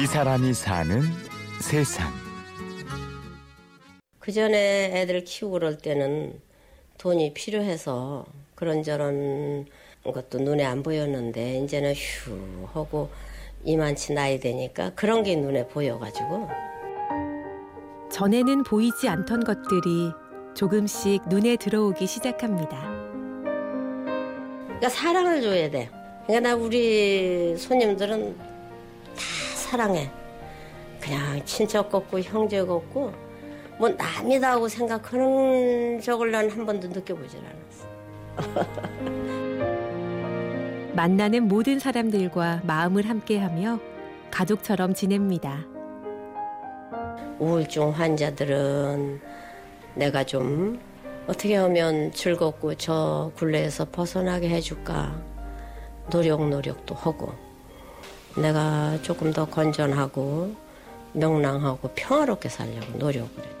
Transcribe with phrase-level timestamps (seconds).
[0.00, 1.02] 이 사람이 사는
[1.60, 2.12] 세상.
[4.20, 6.40] 그 전에 애들 키우고 그럴 때는
[6.98, 8.24] 돈이 필요해서
[8.54, 9.66] 그런저런
[10.04, 13.10] 것도 눈에 안 보였는데 이제는 휴 하고
[13.64, 16.48] 이만치 나이 되니까 그런 게 눈에 보여가지고
[18.12, 20.12] 전에는 보이지 않던 것들이
[20.54, 22.78] 조금씩 눈에 들어오기 시작합니다.
[24.64, 25.90] 그러니까 사랑을 줘야 돼.
[26.24, 30.10] 그러니까 나 우리 손님들은 다 사랑해.
[30.98, 33.12] 그냥 친척 같고 형제 같고
[33.78, 37.86] 뭐 남이다 하고 생각하는 적을 난한 번도 느껴보질 않았어.
[40.94, 43.78] 만나는 모든 사람들과 마음을 함께하며
[44.30, 45.66] 가족처럼 지냅니다.
[47.38, 49.20] 우울증 환자들은
[49.94, 50.80] 내가 좀
[51.26, 55.20] 어떻게 하면 즐겁고 저 굴레에서 벗어나게 해줄까
[56.10, 57.47] 노력 노력도 하고
[58.40, 60.54] 내가 조금 더 건전하고
[61.12, 63.58] 명랑하고 평화롭게 살려고 노력을 해.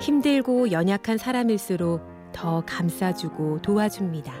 [0.00, 2.00] 힘들고 연약한 사람일수록
[2.32, 4.32] 더 감싸주고 도와줍니다.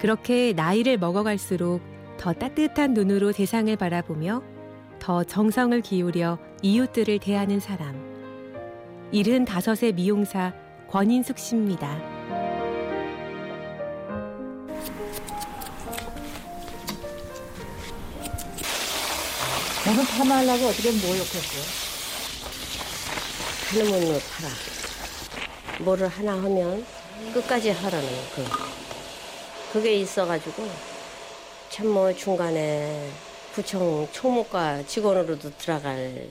[0.00, 1.82] 그렇게 나이를 먹어갈수록
[2.16, 4.42] 더 따뜻한 눈으로 세상을 바라보며
[4.98, 7.94] 더 정성을 기울여 이웃들을 대하는 사람.
[9.12, 10.52] 75의 미용사
[10.88, 12.19] 권인숙 씨입니다.
[19.90, 21.60] 너는 파마하려고 어떻게 모욕했어?
[23.70, 25.84] 하나만 뭐 팔아.
[25.84, 26.86] 뭐를 하나 하면
[27.34, 28.44] 끝까지 하라는 그
[29.72, 30.68] 그게 있어가지고
[31.70, 33.10] 참 뭐 중간에
[33.52, 36.28] 구청 총무과 직원으로도 들어갈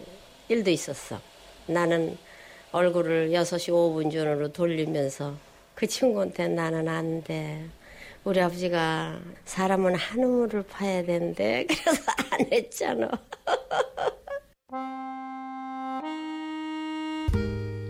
[0.48, 1.20] 일도 있었어.
[1.66, 2.18] 나는
[2.72, 5.36] 얼굴을 6시 5분 전으로 돌리면서
[5.76, 7.66] 그 친구한테 나는 안 돼.
[8.24, 13.10] 우리 아버지가 사람은 한 우물을 파야 되는데 그래서 안 했잖아.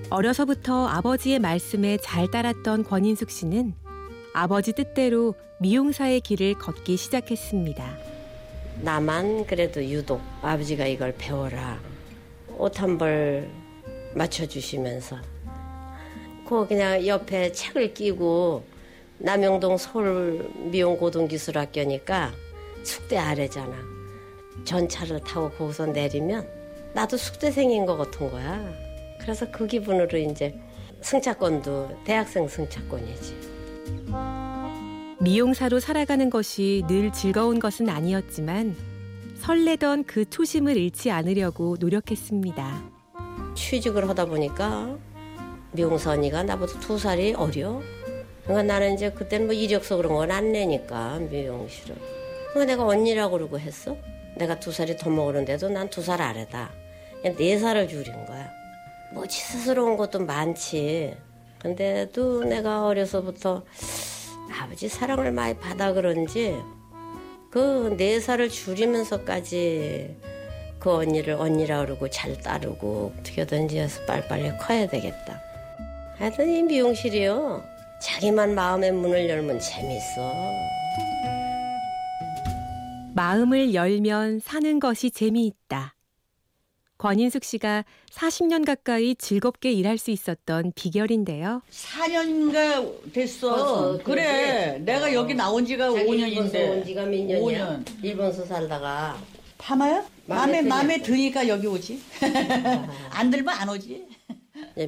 [0.09, 3.75] 어려서부터 아버지의 말씀에 잘 따랐던 권인숙 씨는
[4.33, 7.97] 아버지 뜻대로 미용사의 길을 걷기 시작했습니다.
[8.81, 11.79] 나만 그래도 유독 아버지가 이걸 배워라.
[12.57, 13.49] 옷 한 벌
[14.15, 15.17] 맞춰주시면서.
[16.47, 18.63] 그 그냥 옆에 책을 끼고
[19.19, 22.31] 남영동 서울 미용고등기술학교니까
[22.83, 23.75] 숙대 아래잖아.
[24.65, 26.47] 전차를 타고 거기서 내리면
[26.93, 28.88] 나도 숙대생인 것 같은 거야.
[29.29, 30.55] 그래서 그 기분으로 이제
[31.01, 33.35] 승차권도 대학생 승차권이지.
[35.19, 38.75] 미용사로 살아가는 것이 늘 즐거운 것은 아니었지만
[39.37, 42.83] 설레던 그 초심을 잃지 않으려고 노력했습니다.
[43.55, 44.97] 취직을 하다 보니까
[45.73, 47.83] 미용사 언니가 나보다 두 살이 어려.
[48.45, 51.95] 그러니까 나는 이제 그때는 뭐 이력서 그런 건 안 내니까 미용실을.
[52.53, 53.95] 그러니까 내가 언니라고 그러고 했어.
[54.37, 56.71] 내가 두 살이 더 먹었는데도 난 두 살 아래다.
[57.21, 58.57] 그냥 네 살을 줄인 거야.
[59.13, 61.15] 뭐 치스스러운 것도 많지.
[61.59, 63.63] 근데도 내가 어려서부터
[64.61, 66.57] 아버지 사랑을 많이 받아 그런지
[67.51, 70.15] 그 네 살을 줄이면서까지
[70.79, 75.41] 그 언니를 언니라 그러고 잘 따르고 어떻게든지 해서 빨리빨리 커야 되겠다.
[76.17, 77.63] 하여튼 이 미용실이요.
[78.01, 80.33] 자기만 마음의 문을 열면 재밌어.
[83.15, 85.95] 마음을 열면 사는 것이 재미있다.
[87.03, 91.61] 권인숙 씨가 40년 가까이 즐겁게 일할 수 있었던 비결인데요.
[91.71, 93.97] 4년인가 됐어.
[94.03, 94.73] 그래.
[94.75, 94.83] 그러지?
[94.83, 96.27] 내가 여기 나온 지가 자기 5년인데.
[96.29, 97.39] 일본서 온 지가 몇 년이야?
[97.85, 97.85] 5년.
[98.03, 99.17] 일본서 살다가
[99.57, 100.05] 파마야?
[100.25, 101.01] 마음에 마음에?
[101.01, 102.01] 드니까 여기 오지.
[103.11, 104.05] 안 들면 안 오지.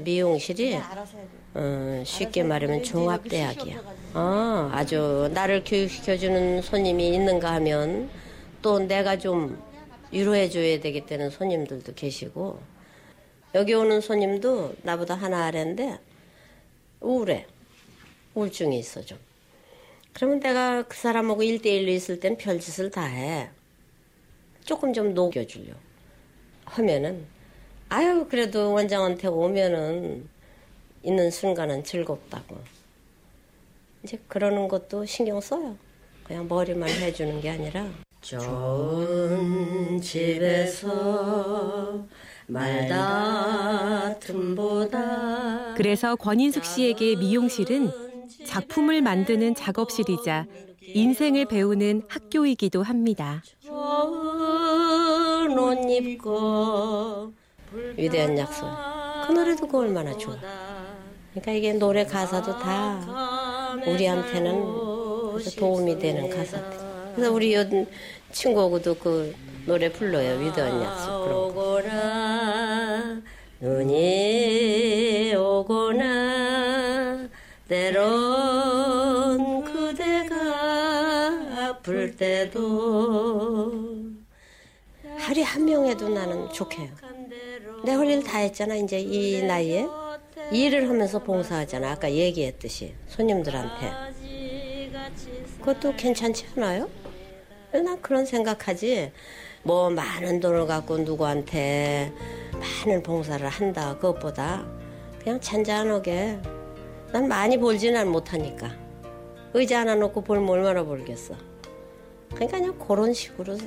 [0.02, 1.30] 미용실이 알아서 해야지.
[1.54, 2.84] 어, 쉽게 말하면.
[2.84, 3.78] 종합대학이야.
[4.16, 8.10] 어, 아주 나를 교육시켜주는 손님이 있는가 하면
[8.62, 9.58] 또 내가 좀
[10.12, 12.62] 위로해줘야 되겠다는 손님들도 계시고
[13.56, 16.00] 여기 오는 손님도 나보다 하나 아래인데
[17.02, 17.48] 우울해.
[18.34, 19.18] 우울증이 있어 좀.
[20.14, 23.50] 그러면 내가 그 사람하고 일대일로 있을 땐 별짓을 다 해.
[24.64, 25.74] 조금 좀 녹여주려.
[26.66, 27.26] 하면은
[27.90, 30.30] 아유 그래도 원장한테 오면은
[31.04, 32.58] 있는 순간은 즐겁다고.
[34.04, 35.78] 이제 그러는 것도 신경 써요.
[36.24, 37.90] 그냥 머리만 해주는 게 아니라.
[38.22, 42.08] 좋은 집에서
[44.12, 47.90] 말다툼보다 그래서 권인숙 씨에게 미용실은
[48.46, 50.46] 작품을 만드는 작업실이자
[50.94, 53.42] 인생을 배우는 학교이기도 합니다.
[53.62, 57.34] 좋은 옷 입고
[57.98, 58.68] 위대한 약속.
[59.26, 60.36] 그 노래도 그 얼마나 좋아.
[61.32, 64.54] 그러니까 이게 노래 가사도 다 우리한테는
[65.58, 66.91] 도움이 되는 가사들.
[67.16, 67.64] 그래서 우리 요
[68.32, 69.36] 친구하고도 그
[69.66, 70.40] 노래 불러요.
[70.40, 71.08] 위대한 약속.
[71.08, 71.48] 거.
[71.48, 73.22] 오거나
[73.60, 77.28] 눈이 오거나
[77.68, 80.36] 때론 그대가
[81.70, 83.72] 아플 때도
[85.18, 86.90] 하루에 한 명에도 나는 좋게요.
[87.84, 88.76] 내 할 일 다 했잖아.
[88.76, 89.88] 이제 이 나이에
[90.52, 91.92] 일을 하면서 봉사하잖아.
[91.92, 93.92] 아까 얘기했듯이 손님들한테
[95.60, 96.90] 그것도 괜찮지 않아요?
[97.72, 99.12] 난 그런 생각하지.
[99.64, 102.12] 뭐 많은 돈을 갖고 누구한테
[102.86, 103.96] 많은 봉사를 한다.
[103.96, 104.66] 그것보다
[105.24, 106.40] 그냥 잔잔하게
[107.12, 108.72] 난 많이 벌지는 못하니까
[109.54, 111.36] 의자 하나 놓고 벌면 얼마나 벌겠어.
[112.34, 113.58] 그러니까 그냥 그런 식으로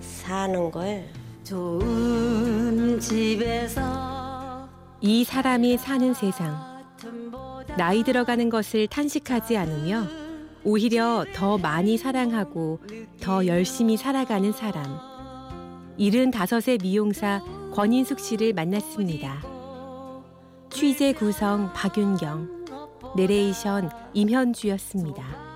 [0.00, 1.04] 사는 거예요.
[1.44, 4.68] 좋은 집에서
[5.00, 6.70] 이 사람이 사는 세상.
[7.76, 10.19] 나이 들어가는 것을 탄식하지 않으며
[10.64, 12.80] 오히려 더 많이 사랑하고
[13.20, 14.98] 더 열심히 살아가는 사람.
[15.98, 17.42] 75세 미용사
[17.72, 19.42] 권인숙 씨를 만났습니다.
[20.70, 22.66] 취재 구성 박윤경,
[23.16, 25.49] 내레이션 임현주였습니다.